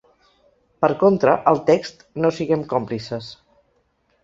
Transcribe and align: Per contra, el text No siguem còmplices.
Per 0.85 0.89
contra, 1.03 1.35
el 1.51 1.61
text 1.69 2.03
No 2.25 2.33
siguem 2.39 2.65
còmplices. 2.75 3.31